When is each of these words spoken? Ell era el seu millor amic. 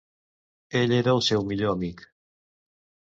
Ell 0.79 0.95
era 0.99 1.13
el 1.17 1.21
seu 1.27 1.45
millor 1.53 1.75
amic. 1.77 2.05